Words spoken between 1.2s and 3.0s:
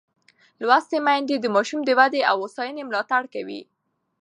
د ماشوم د ودې او هوساینې